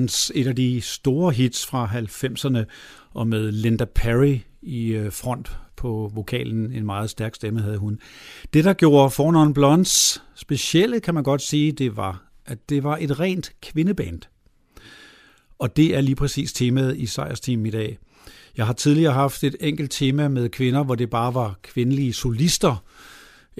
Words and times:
Non 0.00 0.08
et 0.34 0.46
af 0.46 0.56
de 0.56 0.80
store 0.80 1.32
hits 1.32 1.66
fra 1.66 1.86
90'erne, 1.86 2.64
og 3.10 3.26
med 3.26 3.52
Linda 3.52 3.84
Perry 3.84 4.38
i 4.62 4.86
øh, 4.86 5.12
front 5.12 5.58
på 5.76 6.10
vokalen. 6.14 6.72
En 6.72 6.86
meget 6.86 7.10
stærk 7.10 7.34
stemme 7.34 7.60
havde 7.60 7.78
hun. 7.78 7.98
Det, 8.52 8.64
der 8.64 8.72
gjorde 8.72 9.10
Four 9.10 9.52
Blondes 9.54 10.22
specielle, 10.34 11.00
kan 11.00 11.14
man 11.14 11.22
godt 11.22 11.42
sige, 11.42 11.72
det 11.72 11.96
var, 11.96 12.22
at 12.46 12.68
det 12.68 12.84
var 12.84 12.98
et 13.00 13.20
rent 13.20 13.52
kvindeband. 13.62 14.20
Og 15.58 15.76
det 15.76 15.96
er 15.96 16.00
lige 16.00 16.16
præcis 16.16 16.52
temaet 16.52 16.96
i 16.96 17.06
Sejrsteam 17.06 17.66
i 17.66 17.70
dag. 17.70 17.98
Jeg 18.56 18.66
har 18.66 18.72
tidligere 18.72 19.12
haft 19.12 19.44
et 19.44 19.56
enkelt 19.60 19.90
tema 19.90 20.28
med 20.28 20.48
kvinder, 20.48 20.84
hvor 20.84 20.94
det 20.94 21.10
bare 21.10 21.34
var 21.34 21.58
kvindelige 21.62 22.12
solister, 22.12 22.84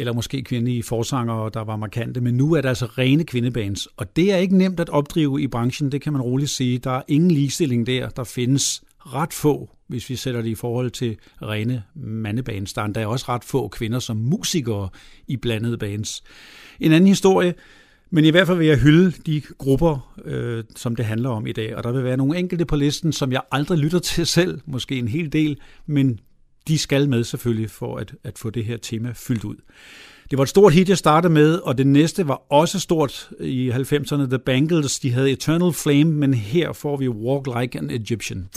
eller 0.01 0.13
måske 0.13 0.43
kvindelige 0.43 0.83
forsangere, 0.83 1.51
der 1.55 1.65
var 1.65 1.77
markante, 1.77 2.21
men 2.21 2.35
nu 2.35 2.55
er 2.55 2.61
der 2.61 2.69
altså 2.69 2.87
rene 2.87 3.25
kvindebands, 3.25 3.87
og 3.87 4.17
det 4.17 4.33
er 4.33 4.37
ikke 4.37 4.57
nemt 4.57 4.81
at 4.81 4.89
opdrive 4.89 5.43
i 5.43 5.47
branchen, 5.47 5.93
det 5.93 6.03
kan 6.03 6.13
man 6.13 6.23
roligt 6.23 6.51
sige. 6.51 6.79
Der 6.79 6.91
er 6.91 7.03
ingen 7.09 7.31
ligestilling 7.31 7.87
der, 7.87 8.09
der 8.09 8.25
findes 8.25 8.83
ret 8.99 9.33
få, 9.33 9.71
hvis 9.87 10.11
vi 10.11 10.17
sætter 10.17 10.43
det 10.43 10.49
i 10.49 10.55
forhold 10.55 10.91
til 10.91 11.17
rene 11.43 11.83
mandebands. 11.95 12.73
Der 12.73 12.83
er 12.83 12.87
endda 12.87 13.07
også 13.07 13.25
ret 13.29 13.45
få 13.45 13.69
kvinder 13.69 13.99
som 13.99 14.17
musikere 14.17 14.89
i 15.29 15.37
blandede 15.37 15.79
bands. 15.79 16.23
En 16.81 16.93
anden 16.93 17.09
historie, 17.09 17.55
men 18.11 18.25
i 18.25 18.31
hvert 18.31 18.47
fald 18.47 18.59
vil 18.59 18.67
jeg 18.67 18.79
hylde 18.79 19.13
de 19.27 19.43
grupper, 19.59 20.15
øh, 20.25 20.65
som 20.77 20.97
det 20.97 21.05
handler 21.05 21.31
om 21.31 21.47
i 21.47 21.53
dag, 21.53 21.77
og 21.77 21.85
der 21.85 21.93
vil 21.93 22.05
være 22.05 22.17
nogle 22.17 22.39
enkelte 22.39 22.65
på 22.65 22.77
listen, 22.77 23.13
som 23.13 23.33
jeg 23.33 23.41
aldrig 23.53 23.79
lytter 23.79 23.99
til 23.99 24.27
selv, 24.27 24.61
måske 24.67 24.99
en 24.99 25.09
hel 25.09 25.33
del, 25.33 25.59
men 25.87 26.21
de 26.71 26.79
skal 26.79 27.09
med 27.09 27.25
selvfølgelig 27.25 27.71
for 27.71 27.97
at, 27.97 28.15
at 28.25 28.39
få 28.39 28.51
det 28.51 28.65
her 28.65 28.77
tema 28.77 29.13
fyldt 29.15 29.45
ud. 29.45 29.57
Det 30.31 30.39
var 30.39 30.43
et 30.43 30.49
stort 30.49 30.73
hit, 30.73 30.89
jeg 30.89 30.99
startede 30.99 31.33
med, 31.33 31.59
og 31.59 31.79
det 31.79 31.87
næste 31.87 32.29
var 32.29 32.43
også 32.53 32.81
stort 32.81 33.31
i 33.41 33.71
90'erne. 33.71 34.27
The 34.27 34.39
Bangles, 34.39 34.99
de 34.99 35.13
havde 35.13 35.31
Eternal 35.31 35.73
Flame, 35.73 36.13
men 36.13 36.35
her 36.35 36.73
får 36.73 36.97
vi 36.97 37.09
Walk 37.09 37.47
Like 37.61 37.79
an 37.79 37.91
Egyptian. 37.91 38.49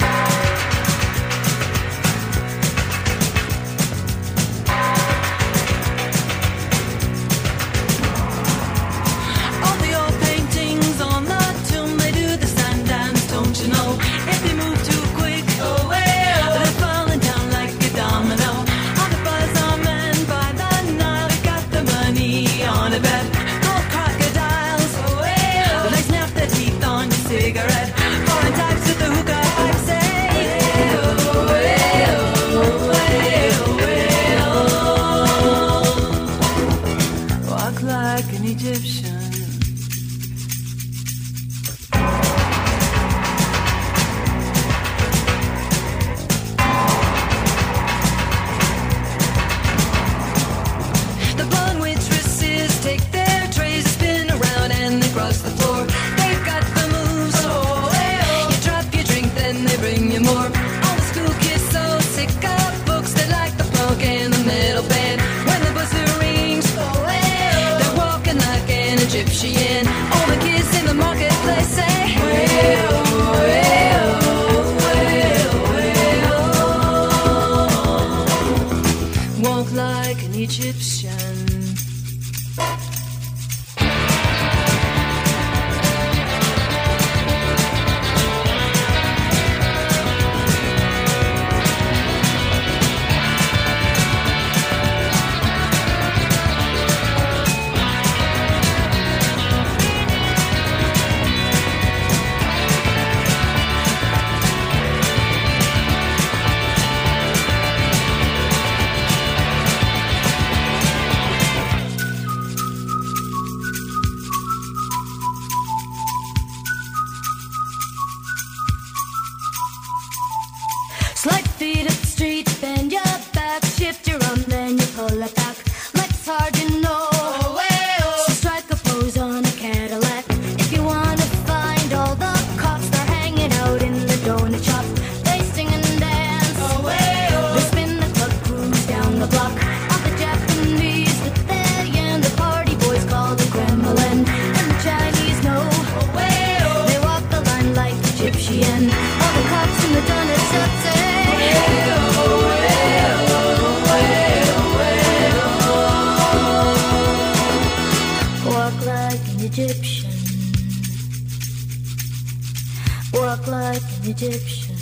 Egyptian. 164.03 164.77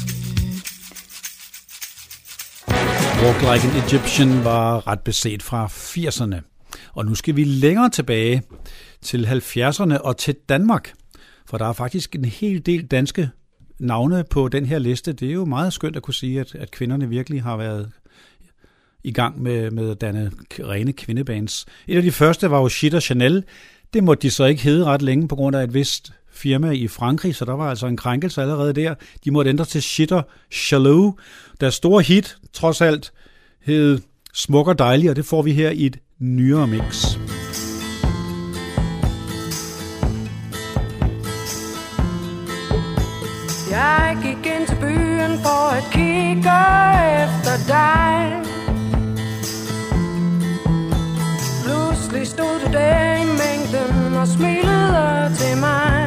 Walk 3.23 3.41
Like 3.41 3.67
an 3.67 3.83
Egyptian 3.85 4.43
var 4.43 4.87
ret 4.87 4.99
beset 4.99 5.43
fra 5.43 5.65
80'erne. 5.65 6.41
Og 6.93 7.05
nu 7.05 7.15
skal 7.15 7.35
vi 7.35 7.43
længere 7.43 7.89
tilbage 7.89 8.41
til 9.01 9.25
70'erne 9.25 9.97
og 9.97 10.17
til 10.17 10.35
Danmark. 10.49 10.93
For 11.45 11.57
der 11.57 11.65
er 11.65 11.73
faktisk 11.73 12.15
en 12.15 12.25
hel 12.25 12.65
del 12.65 12.85
danske 12.85 13.29
navne 13.79 14.23
på 14.29 14.47
den 14.47 14.65
her 14.65 14.79
liste. 14.79 15.13
Det 15.13 15.29
er 15.29 15.33
jo 15.33 15.45
meget 15.45 15.73
skønt 15.73 15.95
at 15.95 16.03
kunne 16.03 16.13
sige, 16.13 16.39
at, 16.39 16.55
at 16.55 16.71
kvinderne 16.71 17.09
virkelig 17.09 17.43
har 17.43 17.57
været 17.57 17.91
i 19.03 19.11
gang 19.11 19.41
med, 19.41 19.71
med 19.71 19.91
at 19.91 20.01
danne 20.01 20.31
rene 20.59 20.93
kvindebands. 20.93 21.65
Et 21.87 21.97
af 21.97 22.03
de 22.03 22.11
første 22.11 22.51
var 22.51 22.59
jo 22.59 22.69
Shit 22.69 22.93
og 22.93 23.01
Chanel. 23.01 23.43
Det 23.93 24.03
måtte 24.03 24.21
de 24.21 24.31
så 24.31 24.45
ikke 24.45 24.61
hedde 24.61 24.85
ret 24.85 25.01
længe 25.01 25.27
på 25.27 25.35
grund 25.35 25.55
af 25.55 25.63
et 25.63 25.73
vist 25.73 26.13
firma 26.41 26.71
i 26.71 26.87
Frankrig, 26.87 27.35
så 27.35 27.45
der 27.45 27.53
var 27.53 27.69
altså 27.69 27.87
en 27.87 27.97
krænkelse 27.97 28.41
allerede 28.41 28.73
der. 28.73 28.95
De 29.25 29.31
måtte 29.31 29.49
ændre 29.49 29.65
til 29.65 29.81
Shitter 29.81 30.21
Shallow. 30.51 31.13
Deres 31.61 31.73
store 31.73 32.01
hit, 32.01 32.37
trods 32.53 32.81
alt, 32.81 33.11
hed 33.65 33.99
Smuk 34.33 34.67
og 34.67 34.79
Dejlig, 34.79 35.09
og 35.09 35.15
det 35.15 35.25
får 35.25 35.41
vi 35.41 35.53
her 35.53 35.69
i 35.69 35.85
et 35.85 35.97
nyere 36.19 36.67
mix. 36.67 37.17
Jeg 43.71 44.17
gik 44.23 44.51
ind 44.51 44.67
til 44.67 44.75
byen 44.75 45.39
for 45.43 45.63
at 45.77 45.83
kigge 45.91 46.57
efter 47.23 47.55
dig 47.67 48.41
Pludselig 51.63 52.27
stod 52.27 52.59
du 52.65 52.71
der 52.73 53.15
i 53.15 53.25
mængden 53.25 54.13
og 54.13 54.27
smilede 54.27 55.35
til 55.35 55.57
mig 55.57 56.00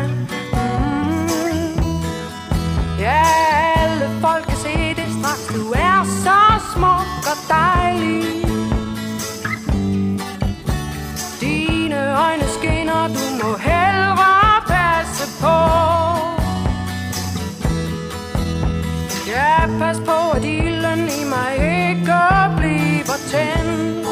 dejlig 7.54 8.24
Dine 11.40 12.00
øjne 12.24 12.48
skinner, 12.58 13.08
du 13.16 13.24
må 13.40 13.50
hellere 13.56 14.62
passe 14.72 15.26
på 15.42 15.56
Ja, 19.26 19.66
pas 19.78 19.98
på, 20.06 20.36
at 20.36 20.44
ilden 20.44 21.00
i 21.20 21.24
mig 21.34 21.52
ikke 21.88 22.14
bliver 22.56 23.18
tændt. 23.30 24.06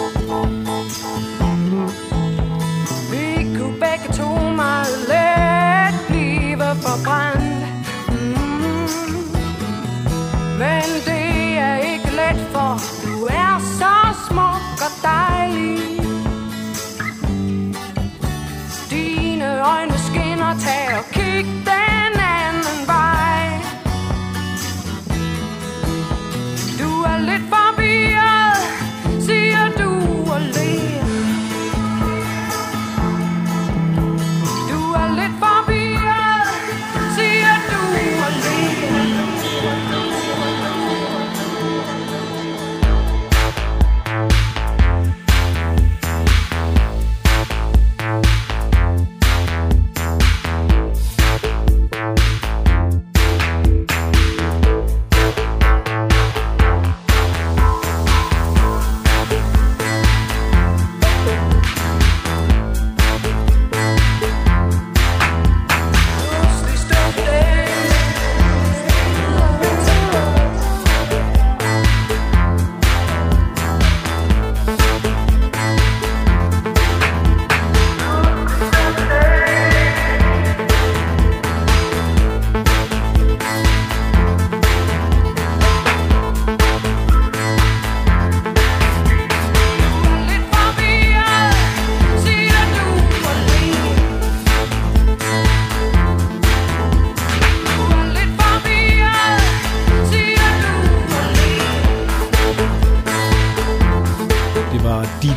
Vi 3.11 3.59
kunne 3.59 3.81
begge 3.81 4.09
to 4.13 4.29
meget 4.51 4.99
let 5.09 5.95
blive 6.09 6.59
forbrændt. 6.59 7.67
Mm. 8.09 8.89
Men 10.59 10.85
det 11.07 11.59
er 11.59 11.77
ikke 11.77 12.11
let, 12.11 12.47
for 12.53 13.02
du 13.23 13.27
er 13.27 13.59
så 13.79 13.95
smuk 14.27 14.81
og 14.87 14.93
dejlig. 15.03 15.79
Dine 18.91 19.45
øjne 19.45 19.99
skinner, 19.99 20.55
tag 20.65 20.99
og 20.99 21.05
kig 21.13 21.47
dem 21.67 21.92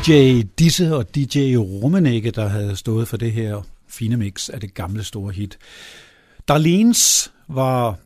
DJ 0.06 0.42
Disse 0.60 0.96
og 0.96 1.16
DJ 1.16 1.56
Rummenække, 1.56 2.32
der 2.32 2.48
havde 2.48 2.76
stået 2.76 3.08
for 3.08 3.18
det 3.18 3.32
her 3.32 3.62
fine 3.88 4.18
mix 4.18 4.50
af 4.50 4.60
det 4.60 4.74
gamle 4.74 5.04
store 5.04 5.32
hit. 5.32 5.58
Darlenes 6.48 7.32
var 7.48 7.98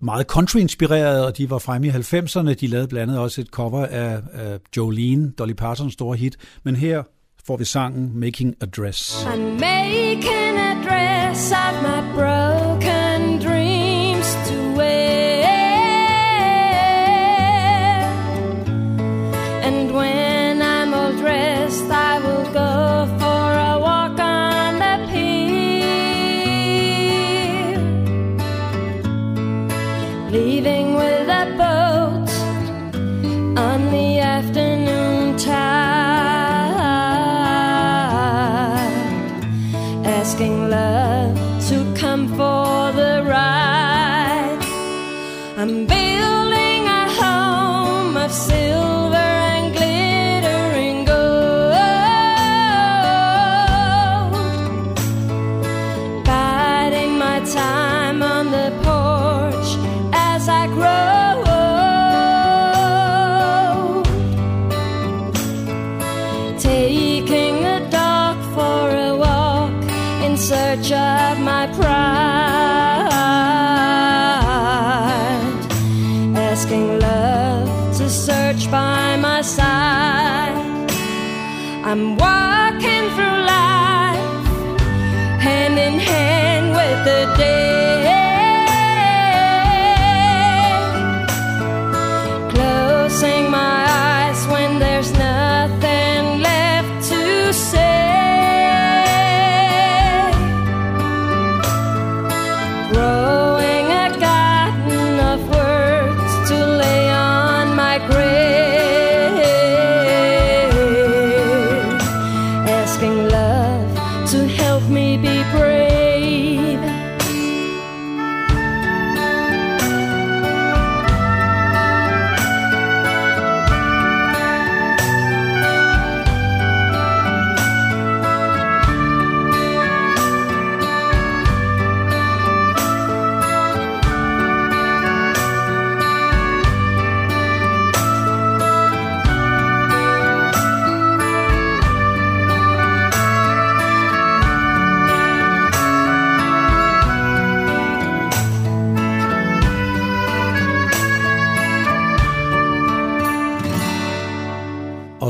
meget 0.00 0.26
country-inspireret, 0.26 1.26
og 1.26 1.38
de 1.38 1.50
var 1.50 1.58
fremme 1.58 1.86
i 1.86 1.90
90'erne. 1.90 2.52
De 2.52 2.66
lavede 2.66 2.88
blandt 2.88 3.10
andet 3.10 3.22
også 3.22 3.40
et 3.40 3.46
cover 3.46 3.86
af, 3.86 4.20
af 4.32 4.58
Jolene, 4.76 5.30
Dolly 5.30 5.52
Partons 5.52 5.92
store 5.92 6.16
hit. 6.16 6.36
Men 6.62 6.76
her 6.76 7.02
får 7.44 7.56
vi 7.56 7.64
sangen 7.64 8.20
Making 8.20 8.54
a 8.60 8.66
Dress. 8.66 9.24
I'm 9.24 9.38
making 9.38 10.43
breathing 30.64 30.93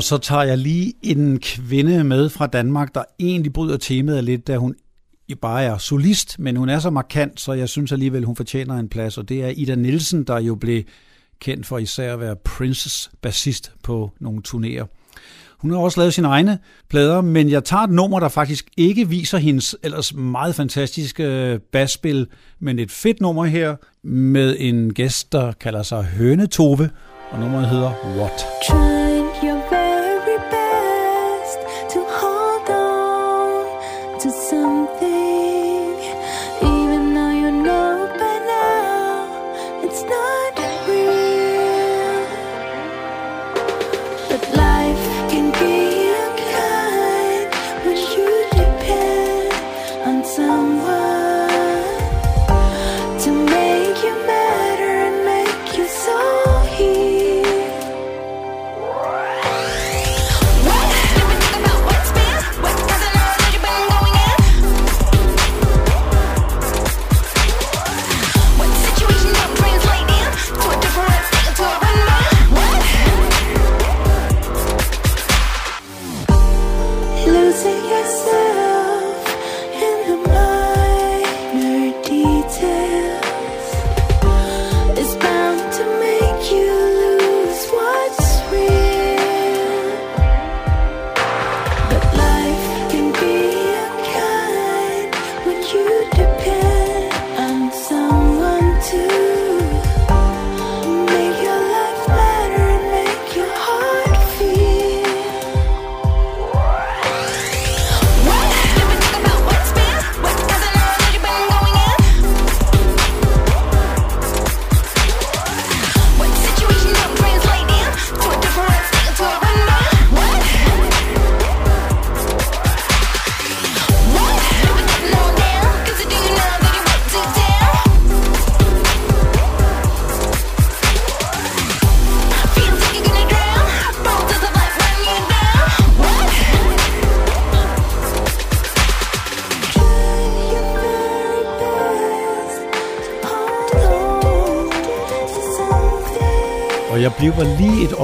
så 0.05 0.19
tager 0.19 0.43
jeg 0.43 0.59
lige 0.59 0.93
en 1.03 1.41
kvinde 1.41 2.05
med 2.05 2.29
fra 2.29 2.47
Danmark, 2.47 2.95
der 2.95 3.05
egentlig 3.21 3.53
bryder 3.53 3.77
temaet 3.77 4.25
lidt, 4.25 4.47
da 4.47 4.57
hun 4.57 4.75
bare 5.41 5.63
er 5.63 5.79
solist, 5.79 6.39
men 6.39 6.57
hun 6.57 6.69
er 6.69 6.79
så 6.79 6.91
markant, 6.91 7.41
så 7.41 7.53
jeg 7.53 7.69
synes 7.69 7.93
alligevel, 7.93 8.25
hun 8.25 8.37
fortjener 8.37 8.75
en 8.75 8.89
plads, 8.89 9.19
og 9.19 9.29
det 9.29 9.45
er 9.45 9.49
Ida 9.49 9.75
Nielsen, 9.75 10.25
der 10.25 10.39
jo 10.39 10.55
blev 10.55 10.83
kendt 11.41 11.67
for 11.67 11.79
især 11.79 12.13
at 12.13 12.21
være 12.21 12.37
Princess 12.37 13.11
bassist 13.23 13.73
på 13.83 14.11
nogle 14.21 14.43
turnéer. 14.49 14.87
Hun 15.59 15.71
har 15.71 15.79
også 15.79 16.01
lavet 16.01 16.15
sine 16.15 16.29
egne 16.29 16.59
plader, 16.89 17.21
men 17.21 17.51
jeg 17.51 17.65
tager 17.65 17.83
et 17.83 17.91
nummer, 17.91 18.21
der 18.21 18.29
faktisk 18.29 18.71
ikke 18.77 19.09
viser 19.09 19.39
hendes 19.39 19.77
ellers 19.83 20.15
meget 20.15 20.55
fantastiske 20.55 21.25
øh, 21.25 21.59
basspil, 21.73 22.27
men 22.61 22.79
et 22.79 22.91
fedt 22.91 23.21
nummer 23.21 23.45
her 23.45 23.77
med 24.03 24.57
en 24.59 24.95
gæst, 24.95 25.33
der 25.33 25.53
kalder 25.53 25.83
sig 25.83 26.05
Hønetove, 26.05 26.91
og 27.31 27.41
nummeret 27.41 27.69
hedder 27.69 27.93
What? 28.19 28.47
Try. 28.69 29.04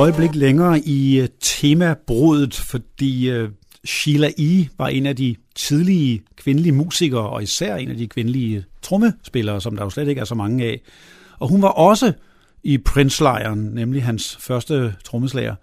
Øjeblik 0.00 0.34
længere 0.34 0.80
i 0.80 1.20
øh, 1.20 1.28
temabrudet, 1.40 2.54
fordi 2.54 3.30
øh, 3.30 3.48
Sheila 3.84 4.30
E. 4.38 4.68
var 4.78 4.88
en 4.88 5.06
af 5.06 5.16
de 5.16 5.36
tidlige 5.54 6.22
kvindelige 6.36 6.72
musikere, 6.72 7.28
og 7.28 7.42
især 7.42 7.76
en 7.76 7.90
af 7.90 7.96
de 7.96 8.08
kvindelige 8.08 8.64
trommespillere, 8.82 9.60
som 9.60 9.76
der 9.76 9.84
jo 9.84 9.90
slet 9.90 10.08
ikke 10.08 10.20
er 10.20 10.24
så 10.24 10.34
mange 10.34 10.64
af. 10.64 10.80
Og 11.38 11.48
hun 11.48 11.62
var 11.62 11.68
også 11.68 12.12
i 12.62 12.78
Prince-lejren, 12.78 13.74
nemlig 13.74 14.02
hans 14.04 14.36
første 14.40 14.94
trommeslager. 15.04 15.54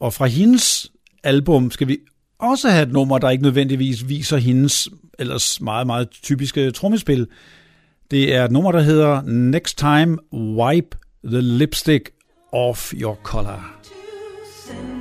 Og 0.00 0.12
fra 0.12 0.26
hendes 0.26 0.92
album 1.24 1.70
skal 1.70 1.88
vi 1.88 1.98
også 2.38 2.68
have 2.68 2.82
et 2.82 2.92
nummer, 2.92 3.18
der 3.18 3.30
ikke 3.30 3.44
nødvendigvis 3.44 4.08
viser 4.08 4.36
hendes 4.36 4.88
ellers 5.18 5.60
meget, 5.60 5.86
meget 5.86 6.08
typiske 6.10 6.70
trommespil. 6.70 7.26
Det 8.10 8.34
er 8.34 8.44
et 8.44 8.50
nummer, 8.50 8.72
der 8.72 8.80
hedder 8.80 9.22
Next 9.22 9.78
Time 9.78 10.18
Wipe 10.32 10.96
the 11.24 11.40
Lipstick 11.40 12.10
Off 12.52 12.92
Your 12.94 13.18
Collar. 13.22 13.75
Send 14.66 14.95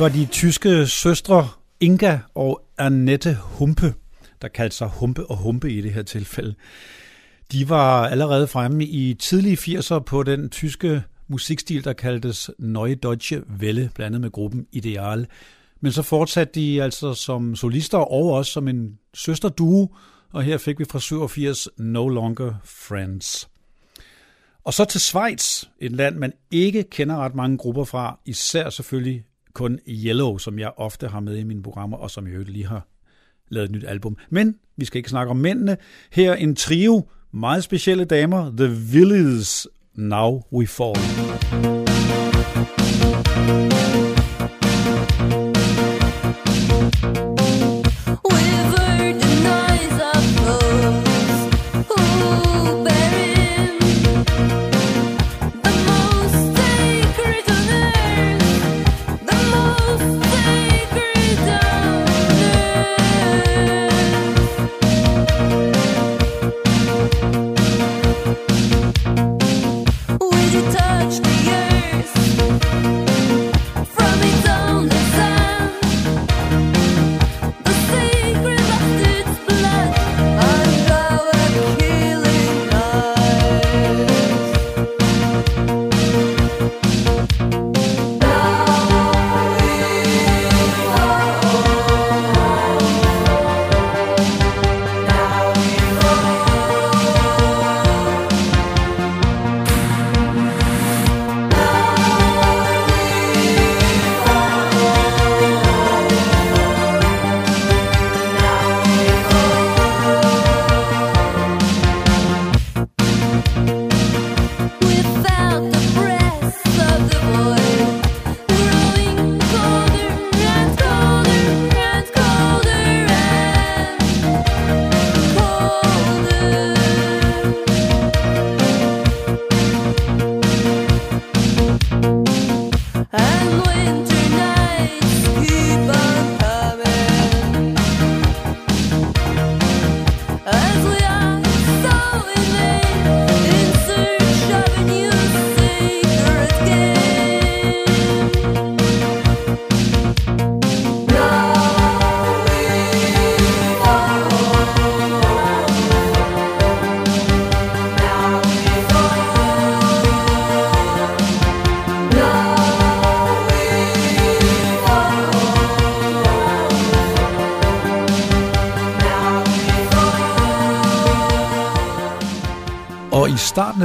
Det 0.00 0.12
var 0.12 0.18
de 0.18 0.26
tyske 0.26 0.86
søstre 0.86 1.48
Inga 1.80 2.18
og 2.34 2.62
Annette 2.78 3.38
Humpe, 3.42 3.94
der 4.42 4.48
kaldte 4.48 4.76
sig 4.76 4.88
Humpe 4.88 5.26
og 5.26 5.36
Humpe 5.36 5.72
i 5.72 5.80
det 5.80 5.92
her 5.92 6.02
tilfælde. 6.02 6.54
De 7.52 7.68
var 7.68 8.08
allerede 8.08 8.46
fremme 8.46 8.84
i 8.84 9.14
tidlige 9.14 9.56
80'er 9.56 9.98
på 9.98 10.22
den 10.22 10.50
tyske 10.50 11.02
musikstil, 11.28 11.84
der 11.84 11.92
kaldtes 11.92 12.50
Neue 12.58 12.94
Deutsche 12.94 13.42
Welle, 13.58 13.90
blandet 13.94 14.20
med 14.20 14.30
gruppen 14.30 14.66
Ideal. 14.72 15.26
Men 15.80 15.92
så 15.92 16.02
fortsatte 16.02 16.60
de 16.60 16.82
altså 16.82 17.14
som 17.14 17.56
solister 17.56 17.98
og 17.98 18.32
også 18.32 18.52
som 18.52 18.68
en 18.68 18.98
søsterduo, 19.14 19.94
og 20.32 20.42
her 20.42 20.58
fik 20.58 20.78
vi 20.78 20.84
fra 20.84 21.00
87 21.00 21.68
No 21.78 22.08
Longer 22.08 22.54
Friends. 22.64 23.48
Og 24.64 24.74
så 24.74 24.84
til 24.84 25.00
Schweiz, 25.00 25.64
et 25.78 25.92
land, 25.92 26.16
man 26.16 26.32
ikke 26.50 26.82
kender 26.82 27.16
ret 27.16 27.34
mange 27.34 27.58
grupper 27.58 27.84
fra, 27.84 28.18
især 28.26 28.70
selvfølgelig 28.70 29.24
kun 29.54 29.78
Yellow, 29.88 30.38
som 30.38 30.58
jeg 30.58 30.72
ofte 30.76 31.08
har 31.08 31.20
med 31.20 31.36
i 31.36 31.44
mine 31.44 31.62
programmer, 31.62 31.96
og 31.96 32.10
som 32.10 32.26
jeg 32.26 32.32
øvrigt 32.32 32.50
lige 32.50 32.66
har 32.66 32.86
lavet 33.48 33.64
et 33.64 33.70
nyt 33.70 33.84
album. 33.84 34.16
Men 34.30 34.54
vi 34.76 34.84
skal 34.84 34.98
ikke 34.98 35.10
snakke 35.10 35.30
om 35.30 35.36
mændene. 35.36 35.76
Her 36.12 36.34
en 36.34 36.56
trio, 36.56 37.08
meget 37.32 37.64
specielle 37.64 38.04
damer, 38.04 38.52
The 38.56 38.68
Villies, 38.92 39.68
Now 39.94 40.42
We 40.52 40.66
Fall. 40.66 40.96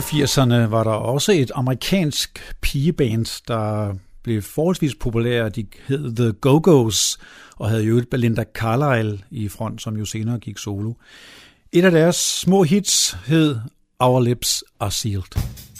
1988'erne 0.06 0.54
var 0.54 0.84
der 0.84 0.92
også 0.92 1.32
et 1.32 1.52
amerikansk 1.56 2.56
pigeband, 2.62 3.44
der 3.48 3.94
blev 4.24 4.42
forholdsvis 4.42 4.96
populære. 4.96 5.50
De 5.50 5.66
hed 5.88 6.16
The 6.16 6.34
Go-Go's 6.46 7.18
og 7.58 7.70
havde 7.70 7.84
jo 7.84 7.98
et 7.98 8.10
Belinda 8.10 8.44
Carlisle 8.54 9.20
i 9.32 9.50
front, 9.50 9.82
som 9.82 9.98
jo 9.98 10.06
senere 10.06 10.40
gik 10.40 10.58
solo. 10.58 10.94
Et 11.72 11.86
af 11.86 11.92
deres 11.92 12.16
små 12.16 12.64
hits 12.64 13.18
hed 13.26 13.56
Our 14.00 14.20
Lips 14.20 14.64
Are 14.80 14.92
Sealed. 14.92 15.75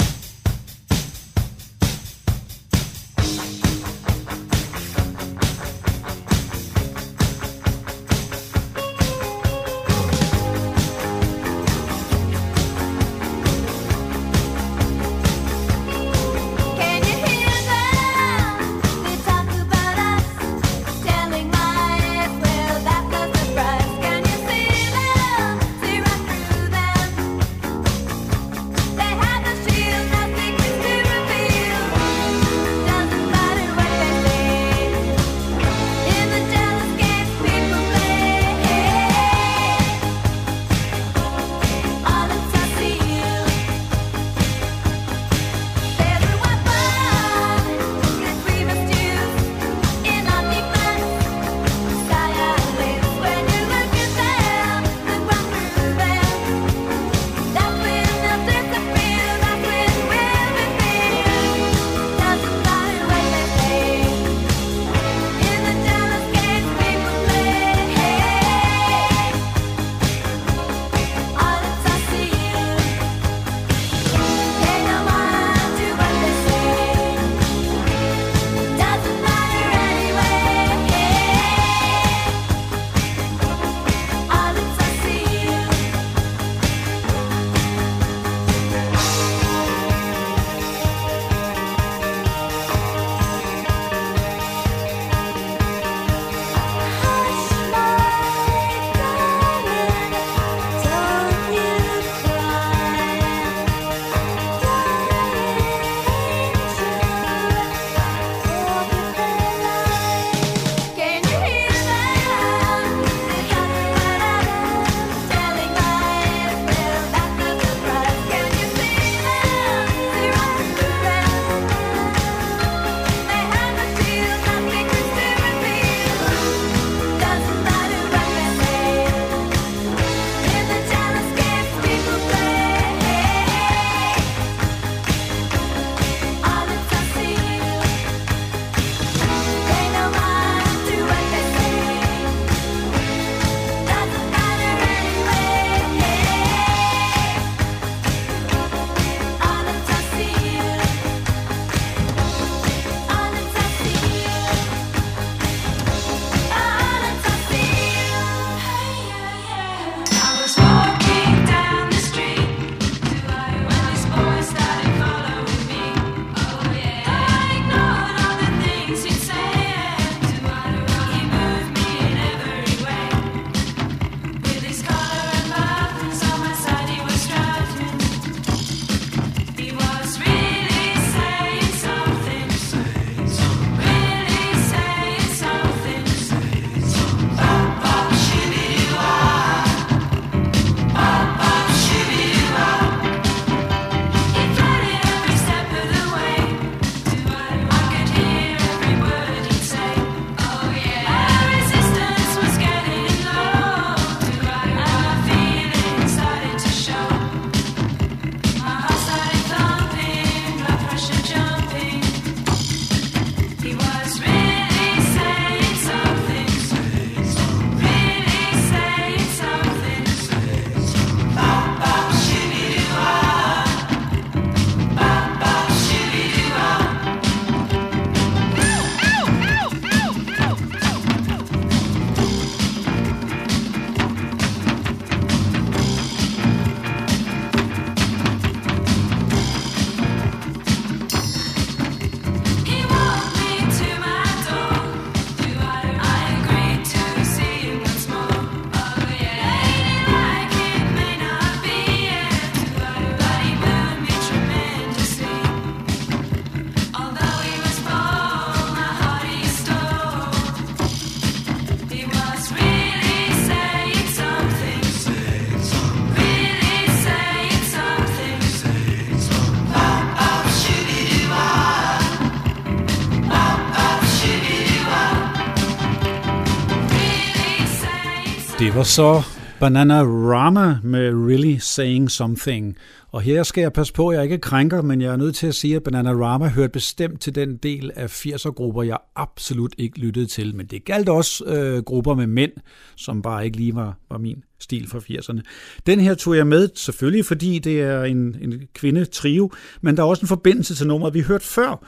var 278.76 278.84
så 278.84 279.22
Banana 279.60 280.04
Rama 280.04 280.80
med 280.84 281.14
Really 281.14 281.58
Saying 281.60 282.12
Something. 282.12 282.78
Og 283.12 283.22
her 283.22 283.44
skal 283.44 283.62
jeg 283.62 283.74
passe 283.74 283.94
på, 283.94 284.10
at 284.10 284.16
jeg 284.16 284.24
ikke 284.24 284.38
krænker, 284.38 284.82
men 284.82 285.02
jeg 285.02 285.14
er 285.14 285.16
nødt 285.16 285.36
til 285.36 285.48
at 285.48 285.56
sige, 285.56 285.76
at 285.76 285.84
Banana 285.84 286.12
Rama 286.12 286.48
hørte 286.48 286.70
bestemt 286.70 287.22
til 287.22 287.36
den 287.36 287.58
del 287.58 287.92
af 287.96 288.26
80'er-grupper, 288.26 288.84
jeg 288.84 288.98
absolut 289.16 289.76
ikke 289.78 290.00
lyttede 290.00 290.26
til. 290.26 290.56
Men 290.56 290.66
det 290.66 290.86
galt 290.86 291.10
også 291.10 291.46
øh, 291.46 291.84
grupper 291.84 292.16
med 292.16 292.28
mænd, 292.28 292.52
som 292.96 293.22
bare 293.22 293.46
ikke 293.46 293.58
lige 293.58 293.76
var, 293.76 293.98
var 294.10 294.18
min 294.18 294.44
stil 294.60 294.90
fra 294.90 295.00
80'erne. 295.00 295.42
Den 295.86 296.00
her 296.00 296.14
tog 296.14 296.38
jeg 296.38 296.48
med, 296.48 296.70
selvfølgelig 296.76 297.26
fordi 297.26 297.60
det 297.60 297.82
er 297.82 298.04
en, 298.04 298.38
en 298.42 298.62
kvindetrio, 298.74 299.52
men 299.82 299.98
der 299.98 300.04
er 300.04 300.08
også 300.08 300.22
en 300.22 300.28
forbindelse 300.28 300.76
til 300.76 300.88
nummeret, 300.88 301.14
vi 301.14 301.22
hørte 301.22 301.46
før, 301.46 301.86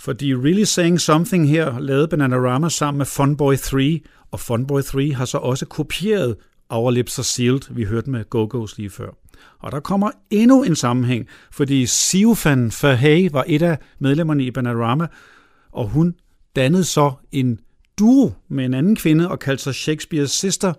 fordi 0.00 0.34
Really 0.34 0.64
Saying 0.64 1.00
Something 1.00 1.48
her 1.48 1.78
lavede 1.78 2.08
Bananarama 2.08 2.68
sammen 2.68 2.98
med 2.98 3.06
Funboy 3.06 3.56
3, 3.56 4.00
og 4.30 4.40
Funboy 4.40 4.80
3 4.80 5.12
har 5.12 5.24
så 5.24 5.38
også 5.38 5.66
kopieret 5.66 6.36
Our 6.70 6.90
Lips 6.90 7.18
Are 7.18 7.24
Sealed, 7.24 7.74
vi 7.74 7.84
hørte 7.84 8.10
med 8.10 8.24
Go-Go's 8.34 8.74
lige 8.76 8.90
før. 8.90 9.10
Og 9.58 9.72
der 9.72 9.80
kommer 9.80 10.10
endnu 10.30 10.62
en 10.62 10.76
sammenhæng, 10.76 11.26
fordi 11.52 11.86
Siofan 11.86 12.70
Fahey 12.70 13.30
var 13.32 13.44
et 13.46 13.62
af 13.62 13.78
medlemmerne 13.98 14.44
i 14.44 14.50
Bananarama, 14.50 15.06
og 15.72 15.88
hun 15.88 16.14
dannede 16.56 16.84
så 16.84 17.12
en 17.32 17.58
duo 17.98 18.32
med 18.48 18.64
en 18.64 18.74
anden 18.74 18.96
kvinde 18.96 19.30
og 19.30 19.38
kaldte 19.38 19.72
sig 19.72 19.72
Shakespeare's 19.72 20.26
Sister. 20.26 20.72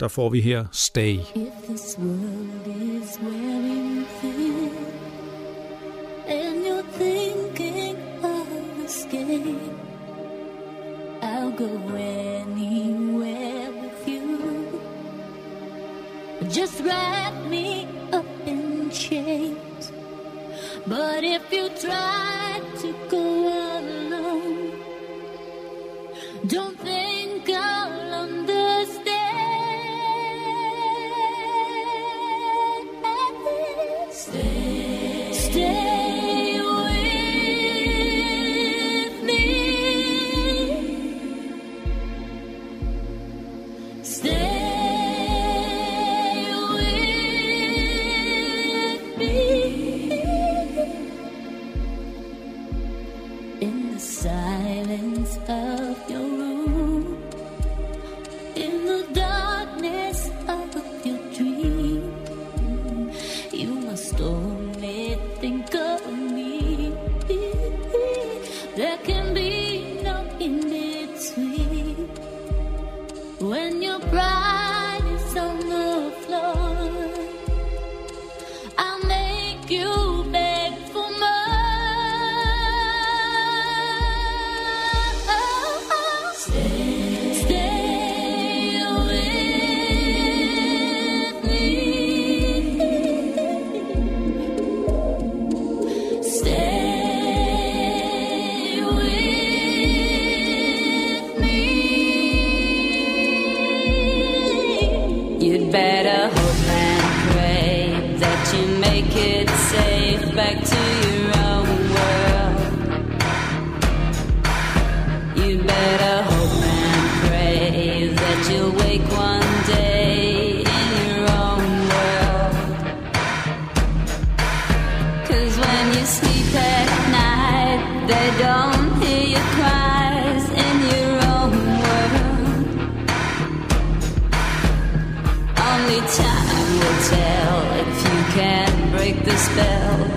Der 0.00 0.08
får 0.08 0.30
vi 0.30 0.40
her 0.40 0.64
Stay. 0.72 1.14
If 1.14 1.22
this 1.68 1.98
world 1.98 2.66
is 2.66 3.18
wearing 3.22 4.06
thin 4.20 4.61
go 11.56 11.70
anywhere 11.96 13.70
with 13.70 14.08
you. 14.08 14.80
Just 16.48 16.80
wrap 16.82 17.34
me 17.46 17.88
up 18.12 18.26
in 18.46 18.90
chains. 18.90 19.92
But 20.86 21.24
if 21.24 21.52
you 21.52 21.68
try 21.70 22.60
to 22.80 22.88
go 23.10 23.21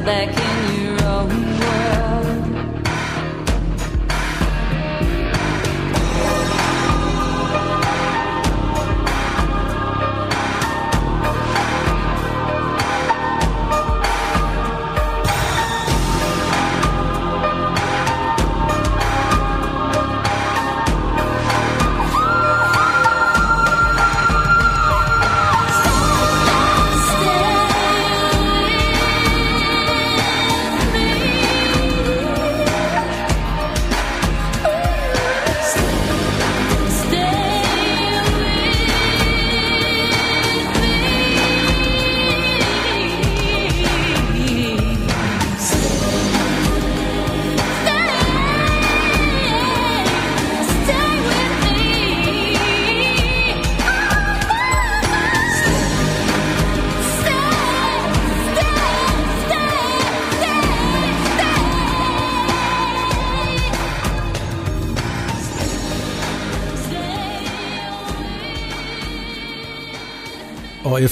back 0.06 0.45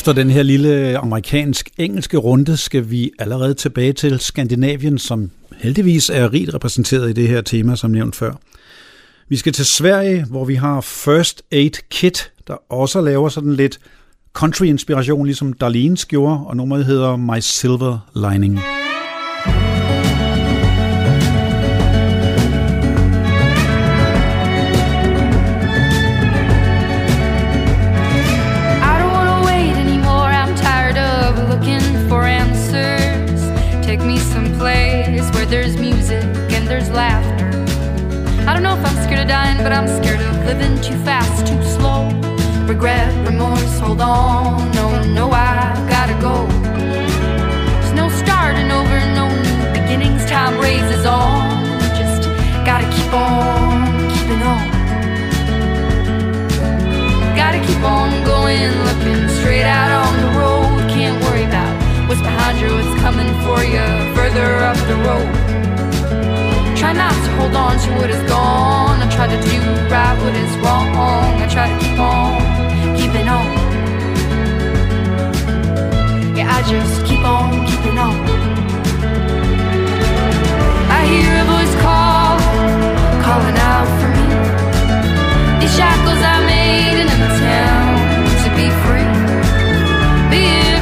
efter 0.04 0.14
den 0.14 0.30
her 0.30 0.44
lille 0.44 0.98
amerikansk-engelske 0.98 2.18
runde, 2.18 2.58
skal 2.58 2.90
vi 2.90 3.12
allerede 3.20 3.54
tilbage 3.54 3.94
til 3.94 4.20
Skandinavien, 4.20 4.98
som 4.98 5.32
heldigvis 5.58 6.10
er 6.10 6.34
rigt 6.34 6.54
repræsenteret 6.54 7.10
i 7.10 7.14
det 7.14 7.28
her 7.28 7.42
tema, 7.42 7.76
som 7.76 7.92
nævnt 7.92 8.16
før. 8.16 8.34
Vi 9.30 9.38
skal 9.38 9.54
til 9.54 9.66
Sverige, 9.66 10.26
hvor 10.30 10.46
vi 10.46 10.56
har 10.56 10.82
First 10.82 11.42
Aid 11.52 11.72
Kit, 11.90 12.32
der 12.48 12.72
også 12.74 13.02
laver 13.02 13.30
sådan 13.30 13.54
lidt 13.54 13.80
country-inspiration, 14.34 15.26
ligesom 15.26 15.54
Darlene's 15.64 16.06
gjorde, 16.08 16.40
og 16.46 16.58
nummeret 16.58 16.86
hedder 16.86 17.16
My 17.16 17.40
Silver 17.40 18.00
Lining. 18.16 18.60
I'm 39.74 39.88
scared 39.88 40.22
of 40.22 40.46
living 40.46 40.80
too 40.82 40.96
fast, 41.04 41.48
too 41.48 41.60
slow. 41.64 42.08
regret, 42.68 43.10
remorse, 43.26 43.80
hold 43.80 44.02
on. 44.02 44.72
No, 44.72 45.02
no, 45.04 45.32
I 45.32 45.74
gotta 45.90 46.14
go. 46.22 46.46
There's 47.82 47.94
no 47.94 48.08
starting 48.10 48.70
over, 48.70 49.00
no 49.18 49.26
new 49.34 49.74
beginnings. 49.74 50.26
Time 50.30 50.60
raises 50.60 51.08
on. 51.08 51.66
Just 51.98 52.30
gotta 52.70 52.86
keep 52.94 53.12
on 53.14 54.10
keeping 54.14 54.44
on. 54.54 54.64
Gotta 57.36 57.60
keep 57.66 57.82
on 57.82 58.10
going, 58.26 58.70
looking 58.86 59.28
straight 59.40 59.66
out 59.66 59.92
on 60.06 60.14
the 60.22 60.32
road. 60.40 60.88
Can't 60.92 61.18
worry 61.24 61.46
about 61.46 61.74
what's 62.08 62.22
behind 62.22 62.60
you, 62.60 62.70
what's 62.76 63.02
coming 63.02 63.32
for 63.42 63.64
you 63.64 63.86
further 64.14 64.50
up 64.70 64.78
the 64.88 64.98
road. 65.08 65.33
Hold 67.44 67.56
on 67.58 67.78
to 67.78 67.92
what 68.00 68.10
is 68.10 68.24
gone. 68.30 69.02
I 69.02 69.08
try 69.12 69.28
to 69.28 69.36
do 69.36 69.58
right 69.92 70.16
what 70.24 70.34
is 70.34 70.56
wrong. 70.64 70.88
I 71.44 71.48
try 71.52 71.68
to 71.68 71.78
keep 71.84 72.00
on 72.00 72.40
keeping 72.96 73.28
on. 73.28 73.48
Yeah, 76.38 76.56
I 76.56 76.60
just 76.74 77.06
keep 77.06 77.20
on 77.20 77.66
keeping 77.68 77.98
on. 78.00 78.16
I 80.98 81.00
hear 81.12 81.32
a 81.44 81.46
voice 81.54 81.76
call, 81.84 82.40
calling 83.28 83.58
out 83.72 83.90
for 84.00 84.10
me. 84.16 84.26
These 85.60 85.76
shackles 85.76 86.22
I 86.34 86.38
made 86.48 86.96
in 87.04 87.10
a 87.12 87.32
town 87.44 87.92
to 88.44 88.50
be 88.56 88.68
free. 88.84 89.12
Be 90.32 90.44
it 90.48 90.74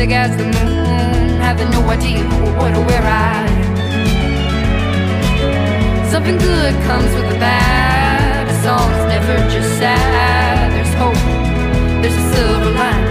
big 0.00 0.12
as 0.12 0.34
the 0.40 0.44
moon. 0.44 1.40
Having 1.46 1.70
no 1.76 1.80
idea 1.96 2.24
what 2.58 2.72
or 2.78 2.84
where 2.90 3.02
I 3.02 3.44
am. 3.56 3.64
Something 6.12 6.38
good 6.38 6.74
comes 6.88 7.10
with 7.16 7.28
the 7.32 7.38
bad. 7.48 8.48
A 8.52 8.54
song's 8.64 9.02
never 9.12 9.34
just 9.54 9.70
sad. 9.80 10.72
There's 10.74 10.94
hope. 11.02 11.22
There's 12.00 12.18
a 12.22 12.26
silver 12.32 12.72
line. 12.80 13.06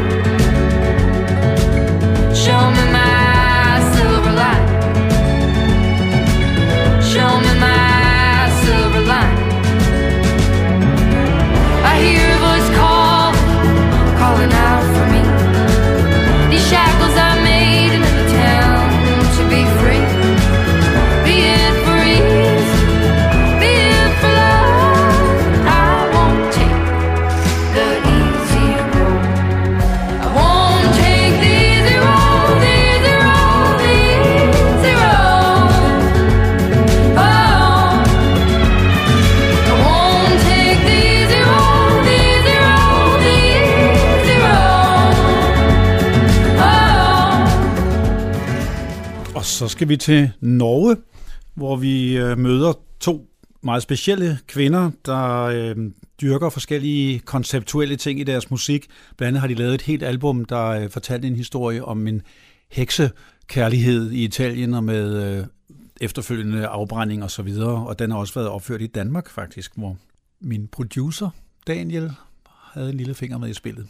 Show 2.44 2.62
me 2.76 2.84
my 3.00 3.72
silver 3.94 4.34
line. 4.42 4.68
Show 7.12 7.32
me 7.46 7.52
my 7.68 8.40
silver 8.64 9.04
line. 9.14 9.38
I 11.92 11.94
hear 12.06 12.26
a 12.38 12.40
voice 12.48 12.70
call, 12.78 12.99
shack 16.70 16.99
skal 49.70 49.89
vi 49.89 49.97
til 49.97 50.32
Norge, 50.41 50.97
hvor 51.53 51.76
vi 51.76 52.17
øh, 52.17 52.38
møder 52.38 52.74
to 52.99 53.30
meget 53.61 53.84
specielle 53.84 54.39
kvinder, 54.47 54.91
der 55.05 55.43
øh, 55.43 55.76
dyrker 56.22 56.49
forskellige 56.49 57.20
konceptuelle 57.20 57.95
ting 57.95 58.20
i 58.20 58.24
deres 58.24 58.51
musik. 58.51 58.88
Blandt 59.17 59.28
andet 59.28 59.41
har 59.41 59.47
de 59.47 59.53
lavet 59.53 59.74
et 59.74 59.82
helt 59.82 60.03
album, 60.03 60.45
der 60.45 60.65
øh, 60.65 60.89
fortalte 60.89 61.28
en 61.28 61.36
historie 61.36 61.86
om 61.86 62.07
en 62.07 62.22
heksekærlighed 62.72 64.11
i 64.11 64.24
Italien 64.24 64.74
og 64.74 64.84
med 64.84 65.24
øh, 65.24 65.45
efterfølgende 66.01 66.67
afbrænding 66.67 67.24
og 67.24 67.32
så 67.32 67.41
videre. 67.41 67.88
Og 67.88 67.99
den 67.99 68.11
har 68.11 68.17
også 68.17 68.34
været 68.34 68.49
opført 68.49 68.82
i 68.82 68.88
Danmark 68.88 69.30
faktisk, 69.30 69.72
hvor 69.76 69.97
min 70.41 70.67
producer 70.67 71.30
Daniel 71.67 72.11
havde 72.74 72.89
en 72.89 72.97
lille 72.97 73.13
finger 73.13 73.38
med 73.38 73.49
i 73.49 73.53
spillet. 73.53 73.88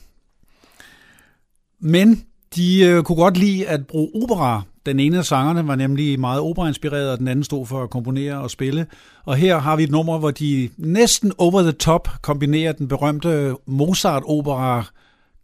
Men 1.80 2.26
de 2.56 2.86
øh, 2.86 3.04
kunne 3.04 3.16
godt 3.16 3.38
lide 3.38 3.68
at 3.68 3.88
bruge 3.88 4.24
opera. 4.24 4.64
Den 4.90 5.00
ene 5.00 5.18
af 5.18 5.26
sangerne 5.26 5.68
var 5.68 5.76
nemlig 5.76 6.20
meget 6.20 6.42
operainspireret, 6.42 7.12
og 7.12 7.18
den 7.18 7.28
anden 7.28 7.44
stod 7.44 7.66
for 7.66 7.84
at 7.84 7.90
komponere 7.90 8.42
og 8.42 8.52
spille. 8.52 8.86
Og 9.26 9.36
her 9.36 9.58
har 9.58 9.76
vi 9.76 9.84
et 9.84 9.92
nummer, 9.92 10.18
hvor 10.18 10.32
de 10.32 10.70
næsten 10.78 11.34
over 11.38 11.62
the 11.62 11.72
top 11.72 12.10
kombinerer 12.22 12.72
den 12.72 12.88
berømte 12.88 13.56
Mozart-opera 13.66 14.84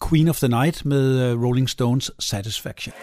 Queen 0.09 0.27
of 0.29 0.37
the 0.37 0.47
Night 0.47 0.85
med 0.85 1.21
øh, 1.21 1.43
Rolling 1.43 1.69
Stones 1.69 2.11
Satisfaction. 2.19 2.93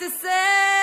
Like 0.00 0.22
the 0.22 0.79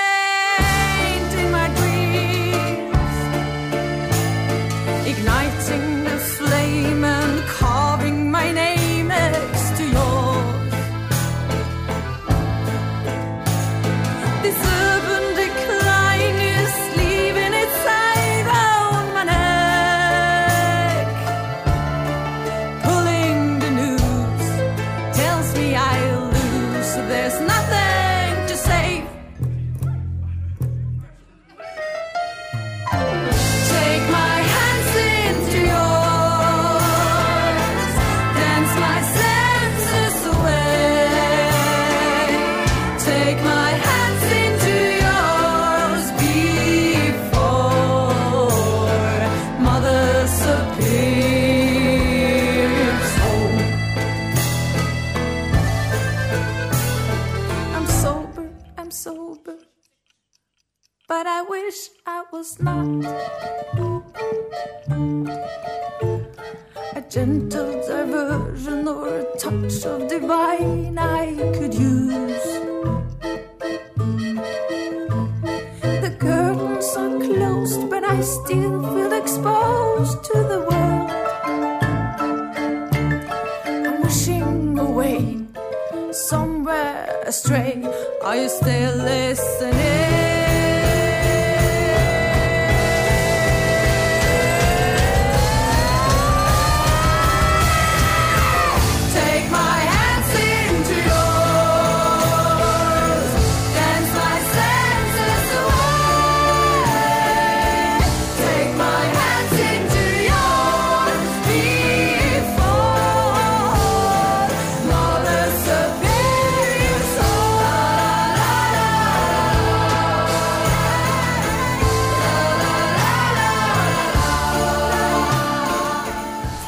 was 62.37 62.59
not. 62.59 63.03
A 66.95 67.01
gentle 67.09 67.56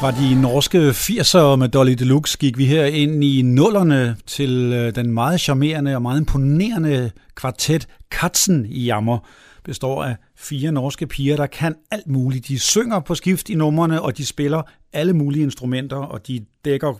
Fra 0.00 0.10
de 0.10 0.42
norske 0.42 0.88
80'ere 0.88 1.56
med 1.56 1.68
Dolly 1.68 1.92
Deluxe 1.92 2.38
gik 2.38 2.58
vi 2.58 2.64
her 2.64 2.84
ind 2.84 3.24
i 3.24 3.42
nullerne 3.42 4.16
til 4.26 4.72
øh, 4.72 4.94
den 4.94 5.12
meget 5.12 5.40
charmerende 5.40 5.94
og 5.94 6.02
meget 6.02 6.20
imponerende 6.20 7.10
kvartet 7.34 7.88
Katzen 8.10 8.66
i 8.66 8.84
Jammer. 8.84 9.18
Består 9.64 10.04
af 10.04 10.16
fire 10.36 10.72
norske 10.72 11.06
piger, 11.06 11.36
der 11.36 11.46
kan 11.46 11.74
alt 11.90 12.06
muligt. 12.06 12.48
De 12.48 12.58
synger 12.58 13.00
på 13.00 13.14
skift 13.14 13.48
i 13.48 13.54
numrene, 13.54 14.02
og 14.02 14.18
de 14.18 14.26
spiller 14.26 14.62
alle 14.92 15.12
mulige 15.12 15.42
instrumenter, 15.42 15.96
og 15.96 16.26
de 16.26 16.44
dækker 16.64 16.94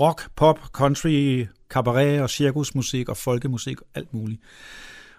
rock, 0.00 0.28
pop, 0.36 0.58
country, 0.72 1.46
cabaret 1.70 2.20
og 2.22 2.30
cirkusmusik 2.30 3.08
og 3.08 3.16
folkemusik 3.16 3.80
og 3.80 3.86
alt 3.94 4.14
muligt. 4.14 4.40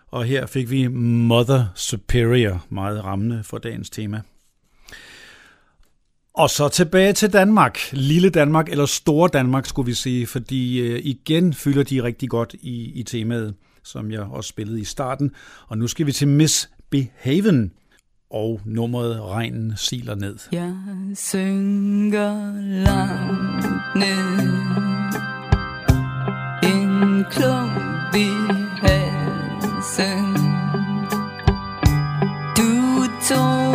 Og 0.07 0.23
her 0.23 0.45
fik 0.45 0.71
vi 0.71 0.87
Mother 0.87 1.65
Superior, 1.75 2.65
meget 2.69 3.03
rammende 3.03 3.43
for 3.43 3.57
dagens 3.57 3.89
tema. 3.89 4.21
Og 6.37 6.49
så 6.49 6.69
tilbage 6.69 7.13
til 7.13 7.33
Danmark. 7.33 7.79
Lille 7.91 8.29
Danmark, 8.29 8.69
eller 8.69 8.85
Store 8.85 9.29
Danmark, 9.33 9.65
skulle 9.65 9.85
vi 9.85 9.93
sige, 9.93 10.27
fordi 10.27 10.79
øh, 10.79 11.01
igen 11.03 11.53
fylder 11.53 11.83
de 11.83 12.03
rigtig 12.03 12.29
godt 12.29 12.55
i, 12.61 12.91
i 12.99 13.03
temaet, 13.03 13.53
som 13.83 14.11
jeg 14.11 14.19
også 14.21 14.47
spillede 14.47 14.81
i 14.81 14.83
starten. 14.83 15.31
Og 15.67 15.77
nu 15.77 15.87
skal 15.87 16.05
vi 16.05 16.11
til 16.11 16.27
Miss 16.27 16.69
Behaven, 16.89 17.71
og 18.31 18.61
nummeret 18.65 19.21
Regnen 19.21 19.73
siler 19.77 20.15
ned. 20.15 20.37
Jeg 20.51 20.75
synker 21.15 22.53
langt 22.83 23.67
ned 23.95 24.49
En 26.63 27.25
klump 27.31 28.15
i 28.15 28.29
halsen 28.81 30.35
Du 32.57 33.05
tog 33.29 33.66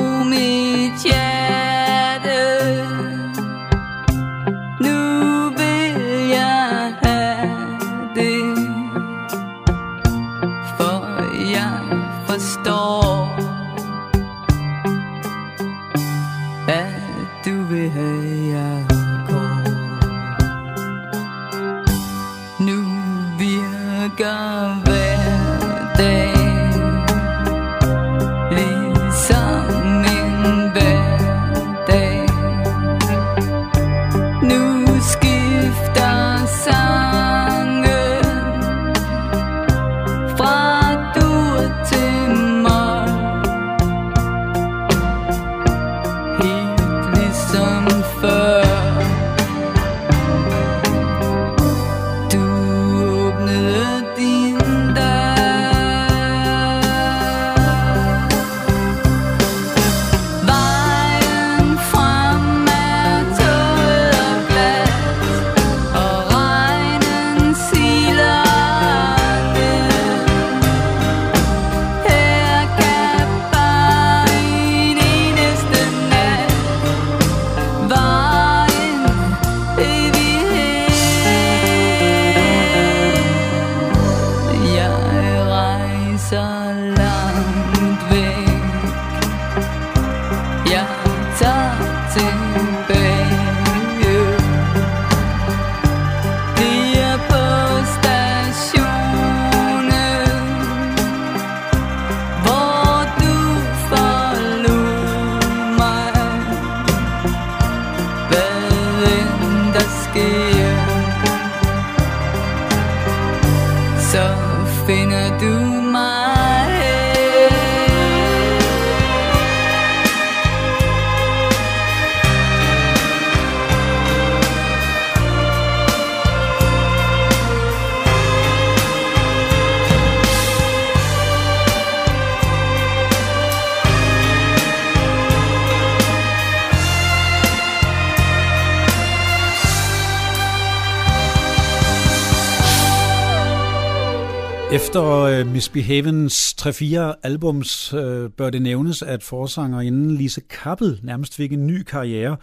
Misbehavens 145.62 146.54
3-4 146.60 147.20
albums 147.22 147.94
øh, 147.94 148.30
bør 148.30 148.50
det 148.50 148.62
nævnes, 148.62 149.02
at 149.02 149.22
forsangerinden 149.22 150.10
Lise 150.10 150.40
Kappel 150.40 151.00
nærmest 151.02 151.34
fik 151.34 151.52
en 151.52 151.66
ny 151.66 151.82
karriere. 151.82 152.36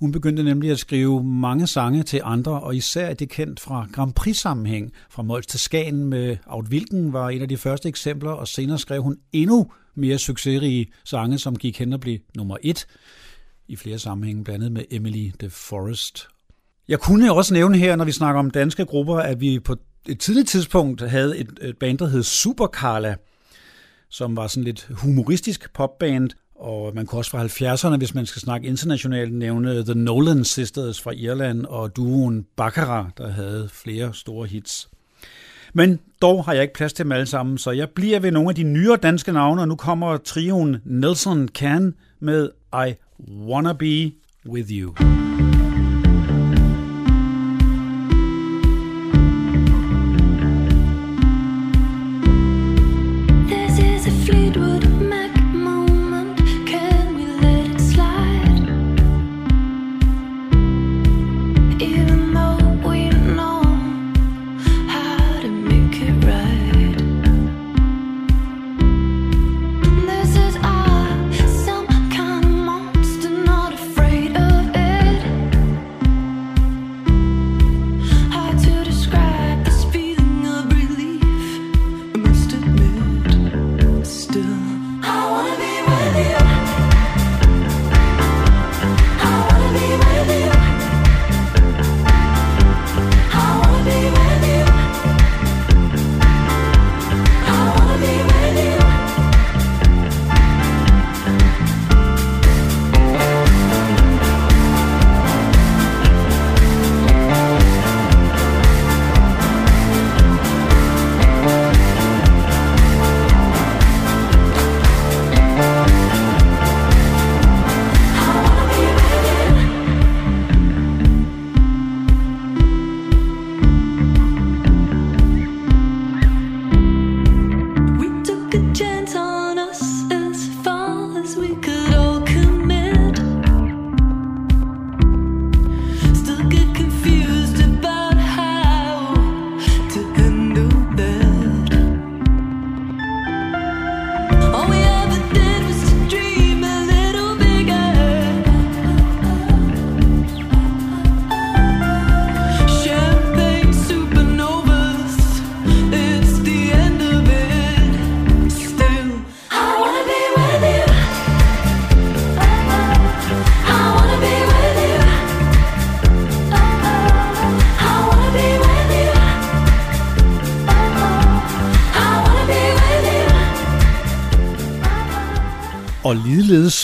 Hun 0.00 0.12
begyndte 0.12 0.42
nemlig 0.42 0.70
at 0.70 0.78
skrive 0.78 1.24
mange 1.24 1.66
sange 1.66 2.02
til 2.02 2.20
andre, 2.24 2.60
og 2.60 2.76
især 2.76 3.06
er 3.06 3.14
det 3.14 3.28
kendt 3.28 3.60
fra 3.60 3.86
Grand 3.92 4.12
Prix-sammenhæng. 4.12 4.92
Fra 5.10 5.22
Mols 5.22 5.46
til 5.46 5.60
Skagen 5.60 6.04
med 6.04 6.36
Aut 6.46 6.64
Wilken 6.68 7.12
var 7.12 7.30
et 7.30 7.42
af 7.42 7.48
de 7.48 7.56
første 7.56 7.88
eksempler, 7.88 8.30
og 8.30 8.48
senere 8.48 8.78
skrev 8.78 9.02
hun 9.02 9.16
endnu 9.32 9.70
mere 9.94 10.18
succesrige 10.18 10.86
sange, 11.04 11.38
som 11.38 11.56
gik 11.56 11.78
hen 11.78 11.92
og 11.92 12.00
blev 12.00 12.18
nummer 12.36 12.56
et 12.62 12.86
i 13.68 13.76
flere 13.76 13.98
sammenhænge, 13.98 14.44
blandt 14.44 14.64
andet 14.64 14.72
med 14.72 14.84
Emily 14.90 15.30
de 15.40 15.50
Forest. 15.50 16.28
Jeg 16.88 17.00
kunne 17.00 17.32
også 17.32 17.54
nævne 17.54 17.78
her, 17.78 17.96
når 17.96 18.04
vi 18.04 18.12
snakker 18.12 18.38
om 18.38 18.50
danske 18.50 18.84
grupper, 18.84 19.16
at 19.16 19.40
vi 19.40 19.60
på 19.60 19.76
et 20.08 20.18
tidligt 20.18 20.48
tidspunkt 20.48 21.02
havde 21.02 21.38
et, 21.38 21.50
et 21.62 21.76
band, 21.78 21.98
der 21.98 22.06
hed 22.06 22.22
Super 22.22 22.66
Carla, 22.66 23.14
som 24.08 24.36
var 24.36 24.46
sådan 24.46 24.64
lidt 24.64 24.88
humoristisk 24.90 25.72
popband, 25.72 26.30
og 26.54 26.94
man 26.94 27.06
kunne 27.06 27.18
også 27.18 27.30
fra 27.30 27.44
70'erne, 27.44 27.96
hvis 27.96 28.14
man 28.14 28.26
skal 28.26 28.42
snakke 28.42 28.68
internationalt, 28.68 29.34
nævne 29.34 29.84
The 29.84 29.94
Nolan 29.94 30.44
Sisters 30.44 31.00
fra 31.00 31.12
Irland 31.12 31.66
og 31.66 31.96
duoen 31.96 32.46
Baccarat, 32.56 33.06
der 33.18 33.30
havde 33.30 33.68
flere 33.72 34.14
store 34.14 34.46
hits. 34.46 34.88
Men 35.74 35.98
dog 36.22 36.44
har 36.44 36.52
jeg 36.52 36.62
ikke 36.62 36.74
plads 36.74 36.92
til 36.92 37.04
dem 37.04 37.12
alle 37.12 37.26
sammen, 37.26 37.58
så 37.58 37.70
jeg 37.70 37.90
bliver 37.90 38.20
ved 38.20 38.30
nogle 38.30 38.48
af 38.48 38.54
de 38.54 38.62
nyere 38.62 38.96
danske 38.96 39.32
navne, 39.32 39.60
og 39.60 39.68
nu 39.68 39.76
kommer 39.76 40.16
trioen 40.16 40.76
Nelson 40.84 41.48
Can 41.48 41.94
med 42.20 42.50
I 42.88 42.94
Wanna 43.46 43.72
Be 43.72 44.12
With 44.46 44.70
You. 44.70 44.94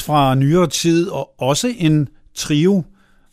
Fra 0.08 0.34
nyere 0.34 0.66
tid, 0.66 1.08
og 1.08 1.40
også 1.40 1.74
en 1.78 2.08
trio, 2.34 2.84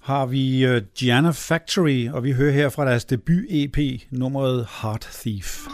har 0.03 0.25
vi 0.25 0.65
øh, 0.65 0.81
Gianna 0.97 1.29
Factory, 1.29 2.09
og 2.09 2.23
vi 2.23 2.31
hører 2.31 2.51
her 2.51 2.69
fra 2.69 2.85
deres 2.85 3.05
debut-EP, 3.05 3.77
nummeret 4.11 4.67
Heart 4.81 5.09
Thief. 5.13 5.67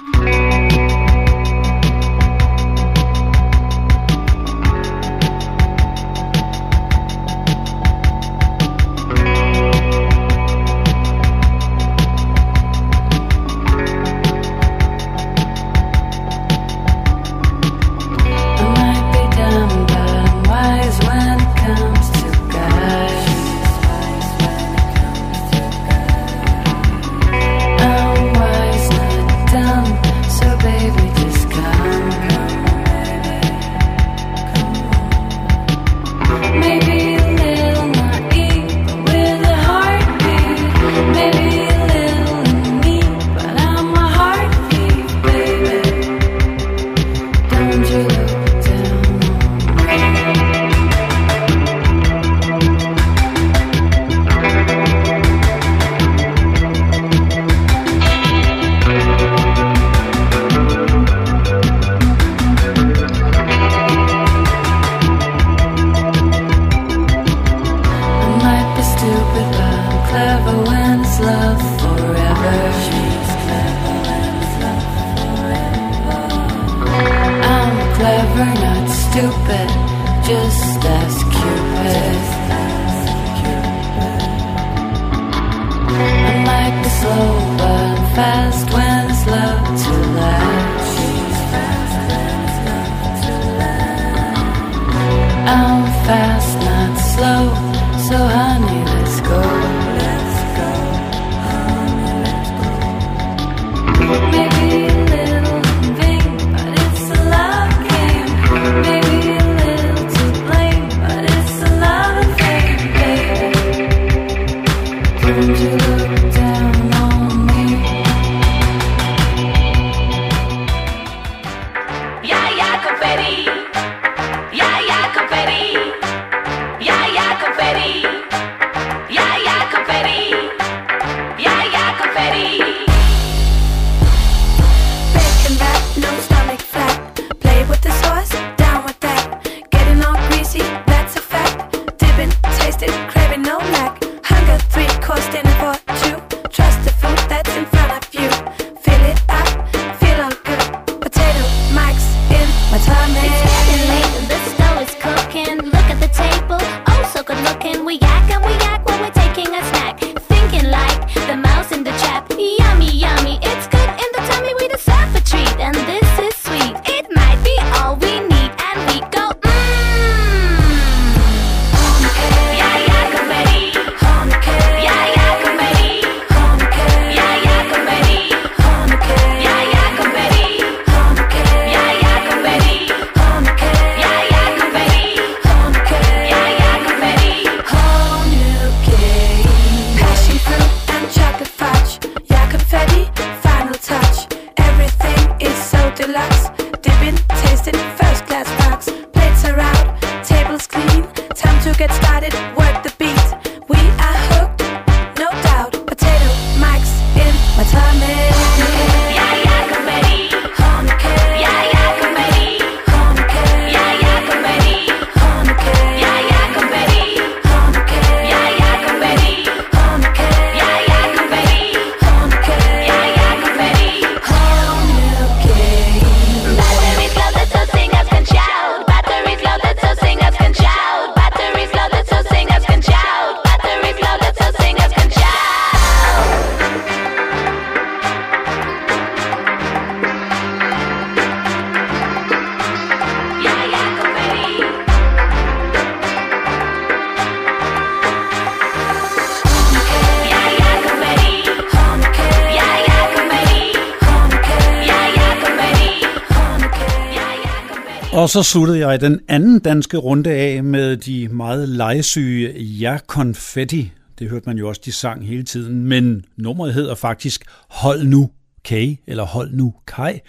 Og 258.14 258.30
så 258.30 258.44
sluttede 258.44 258.88
jeg 258.88 259.02
den 259.02 259.20
anden 259.28 259.60
danske 259.60 259.98
runde 259.98 260.30
af 260.32 260.64
med 260.64 260.98
de 260.98 261.28
meget 261.28 261.70
legesyge 261.70 262.60
Ja 262.60 262.98
Confetti. 263.08 263.92
Det 264.20 264.30
hørte 264.30 264.44
man 264.50 264.58
jo 264.58 264.68
også, 264.68 264.82
de 264.86 264.92
sang 264.92 265.28
hele 265.28 265.44
tiden, 265.44 265.84
men 265.84 266.26
nummeret 266.38 266.74
hedder 266.74 266.96
faktisk 266.96 267.46
Hold 267.70 268.04
nu 268.04 268.32
Kay, 268.64 268.96
eller 269.08 269.24
Hold 269.24 269.54
nu 269.54 269.74
Kai. 269.88 270.20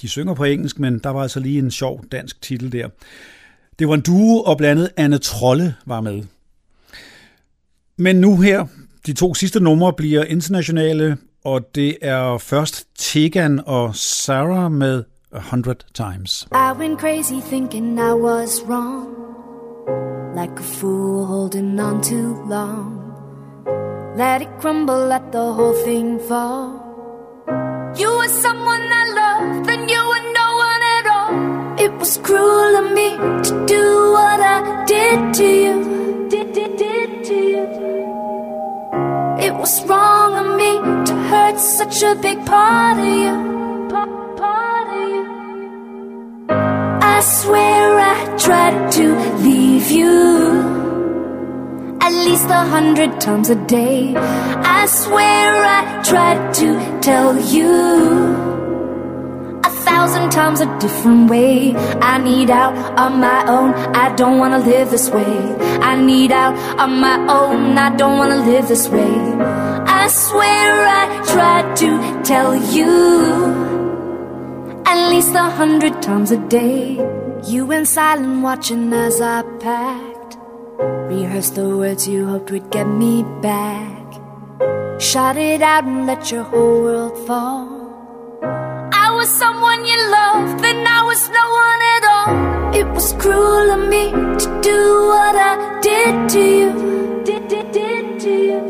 De 0.00 0.08
synger 0.08 0.34
på 0.34 0.44
engelsk, 0.44 0.78
men 0.78 0.98
der 0.98 1.10
var 1.10 1.22
altså 1.22 1.40
lige 1.40 1.58
en 1.58 1.70
sjov 1.70 2.04
dansk 2.12 2.42
titel 2.42 2.72
der. 2.72 2.88
Det 3.78 3.88
var 3.88 3.94
en 3.94 4.00
duo, 4.00 4.42
og 4.42 4.58
blandt 4.58 4.80
andet 4.80 4.92
Anne 4.96 5.18
Trolle 5.18 5.74
var 5.86 6.00
med. 6.00 6.22
Men 7.98 8.16
nu 8.16 8.40
her, 8.40 8.66
de 9.06 9.12
to 9.12 9.34
sidste 9.34 9.60
numre 9.60 9.92
bliver 9.92 10.24
internationale, 10.24 11.16
og 11.44 11.74
det 11.74 11.96
er 12.02 12.38
først 12.38 12.86
Tegan 12.98 13.60
og 13.66 13.96
Sarah 13.96 14.72
med 14.72 15.04
A 15.34 15.40
Hundred 15.40 15.84
Times. 15.92 16.46
I 16.52 16.70
went 16.70 17.00
crazy 17.00 17.40
thinking 17.40 17.98
I 17.98 18.12
was 18.12 18.62
wrong. 18.62 19.10
Like 20.32 20.60
a 20.60 20.62
fool 20.62 21.26
holding 21.26 21.80
on 21.80 22.00
too 22.02 22.34
long. 22.46 23.00
Let 24.16 24.42
it 24.42 24.60
crumble, 24.60 25.06
let 25.06 25.32
the 25.32 25.52
whole 25.52 25.74
thing 25.84 26.20
fall. 26.20 26.78
You 27.96 28.10
were 28.16 28.28
someone 28.28 28.86
I 29.00 29.04
loved, 29.20 29.66
then 29.66 29.88
you 29.88 30.02
were 30.10 30.24
no 30.40 30.48
one 30.66 30.82
at 30.96 31.06
all. 31.16 31.32
It 31.84 31.92
was 31.98 32.16
cruel 32.18 32.76
of 32.76 32.92
me 32.92 33.10
to 33.48 33.66
do 33.66 34.12
what 34.12 34.40
I 34.40 34.84
did 34.86 35.34
to 35.34 35.46
you. 35.64 36.28
Did, 36.30 36.52
did, 36.52 36.76
did 36.76 37.24
to 37.24 37.34
you. 37.34 37.64
It 39.46 39.54
was 39.54 39.84
wrong 39.86 40.32
of 40.42 40.56
me 40.56 40.72
to 41.06 41.14
hurt 41.28 41.58
such 41.58 42.04
a 42.04 42.14
big 42.14 42.46
part 42.46 42.98
of 42.98 43.04
you. 43.04 43.63
Swear 47.24 47.98
I 47.98 48.36
tried 48.36 48.92
to 48.92 49.04
leave 49.38 49.90
you 49.90 50.14
at 52.00 52.12
least 52.12 52.44
a 52.50 52.64
hundred 52.74 53.18
times 53.18 53.48
a 53.48 53.54
day. 53.54 54.14
I 54.14 54.84
swear 54.86 55.64
I 55.64 56.02
tried 56.04 56.52
to 56.60 57.00
tell 57.00 57.40
you 57.40 57.72
a 59.64 59.70
thousand 59.70 60.30
times 60.32 60.60
a 60.60 60.78
different 60.78 61.30
way. 61.30 61.74
I 61.74 62.18
need 62.18 62.50
out 62.50 62.74
on 62.98 63.20
my 63.20 63.46
own. 63.46 63.72
I 64.04 64.14
don't 64.14 64.38
wanna 64.38 64.58
live 64.58 64.90
this 64.90 65.08
way. 65.08 65.34
I 65.80 65.96
need 65.96 66.30
out 66.30 66.54
on 66.78 67.00
my 67.00 67.16
own. 67.26 67.78
I 67.78 67.96
don't 67.96 68.18
wanna 68.18 68.40
live 68.44 68.68
this 68.68 68.86
way. 68.88 69.14
I 70.02 70.08
swear 70.08 70.86
I 71.02 71.04
tried 71.32 71.76
to 71.76 72.22
tell 72.22 72.54
you 72.54 73.73
at 74.86 75.10
least 75.10 75.34
a 75.34 75.50
hundred 75.60 76.02
times 76.02 76.30
a 76.30 76.38
day. 76.48 76.96
You 77.46 77.66
went 77.66 77.88
silent 77.88 78.42
watching 78.42 78.92
as 78.92 79.20
I 79.20 79.42
packed. 79.60 80.36
Rehearsed 81.10 81.54
the 81.54 81.76
words 81.76 82.08
you 82.08 82.26
hoped 82.26 82.50
would 82.50 82.70
get 82.70 82.86
me 82.86 83.22
back. 83.40 84.04
Shot 85.00 85.36
it 85.36 85.62
out 85.62 85.84
and 85.84 86.06
let 86.06 86.30
your 86.30 86.44
whole 86.44 86.82
world 86.82 87.26
fall. 87.26 87.68
I 88.42 89.10
was 89.14 89.28
someone 89.28 89.84
you 89.84 89.98
loved, 90.10 90.62
then 90.62 90.86
I 90.86 91.02
was 91.02 91.28
no 91.28 91.44
one 91.64 91.80
at 91.94 92.04
all. 92.14 92.74
It 92.80 92.86
was 92.94 93.12
cruel 93.14 93.70
of 93.76 93.88
me 93.88 94.10
to 94.10 94.60
do 94.62 94.80
what 95.12 95.34
I 95.36 95.80
did 95.80 96.28
to 96.30 96.40
you. 96.40 97.22
Did, 97.24 97.48
did, 97.48 97.72
did 97.72 98.20
to 98.20 98.30
you. 98.30 98.60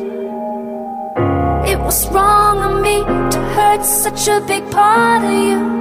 It 1.73 1.79
was 1.79 2.09
wrong 2.11 2.59
of 2.69 2.83
me 2.83 2.97
to 3.31 3.39
hurt 3.55 3.85
such 3.85 4.29
a 4.29 4.41
big 4.47 4.71
part 4.71 5.25
of 5.25 5.33
you. 5.33 5.74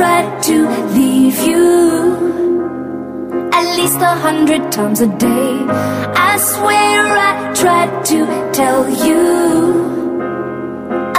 Tried 0.00 0.42
to 0.42 0.56
leave 0.96 1.38
you 1.50 1.64
at 3.52 3.66
least 3.76 4.00
a 4.00 4.14
hundred 4.26 4.62
times 4.72 4.98
a 5.02 5.08
day. 5.18 5.52
I 6.30 6.38
swear 6.38 7.00
I 7.28 7.52
tried 7.62 7.92
to 8.12 8.18
tell 8.58 8.80
you 9.06 9.22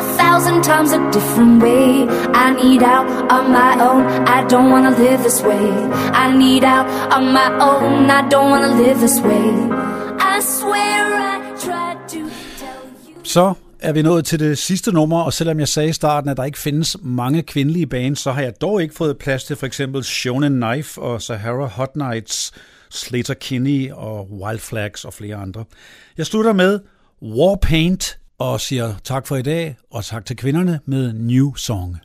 a 0.01 0.03
thousand 0.19 0.63
times 0.63 0.93
a 0.93 0.99
different 1.11 1.61
way. 1.61 2.07
I 2.43 2.47
need 2.61 2.81
out 2.81 3.05
on 3.35 3.51
my 3.51 3.71
own. 3.87 4.01
I 4.37 4.39
don't 4.51 4.71
wanna 4.71 4.93
live 5.05 5.21
this 5.21 5.39
way. 5.43 5.67
I 6.23 6.35
need 6.35 6.63
out 6.63 6.87
on 7.15 7.23
my 7.39 7.49
own. 7.69 8.09
I 8.09 8.27
don't 8.33 8.49
wanna 8.49 8.73
live 8.83 8.99
this 8.99 9.19
way. 9.29 9.49
I 10.33 10.39
swear 10.57 11.01
I 11.31 11.35
tried 11.65 11.99
to 12.13 12.21
tell 12.61 12.83
you. 13.05 13.15
Så 13.33 13.43
er 13.81 13.91
vi 13.91 14.01
nået 14.01 14.25
til 14.25 14.39
det 14.39 14.57
sidste 14.57 14.91
nummer, 14.91 15.21
og 15.21 15.33
selvom 15.33 15.59
jeg 15.59 15.67
sagde 15.67 15.89
i 15.89 15.93
starten, 15.93 16.29
at 16.29 16.37
der 16.37 16.43
ikke 16.43 16.59
findes 16.59 16.97
mange 17.01 17.43
kvindelige 17.43 17.87
bands, 17.87 18.19
så 18.19 18.31
har 18.31 18.41
jeg 18.41 18.61
dog 18.61 18.81
ikke 18.81 18.95
fået 18.95 19.17
plads 19.17 19.43
til 19.43 19.55
for 19.55 19.65
eksempel 19.65 20.03
Shonen 20.03 20.61
Knife 20.61 21.01
og 21.01 21.21
Sahara 21.21 21.65
Hot 21.65 21.95
Nights, 21.95 22.51
Slater 22.89 23.33
Kinney 23.33 23.91
og 23.91 24.31
Wild 24.31 24.59
Flags 24.59 25.05
og 25.05 25.13
flere 25.13 25.35
andre. 25.35 25.65
Jeg 26.17 26.25
slutter 26.25 26.53
med 26.53 26.79
Warpaint 27.21 28.17
og 28.39 28.61
siger 28.61 28.93
tak 29.03 29.27
for 29.27 29.35
i 29.35 29.41
dag, 29.41 29.77
og 29.91 30.05
tak 30.05 30.25
til 30.25 30.37
kvinderne 30.37 30.79
med 30.85 31.13
New 31.13 31.55
Song. 31.55 31.97